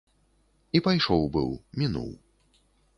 [0.79, 1.49] І пайшоў быў,
[1.83, 2.11] мінуў.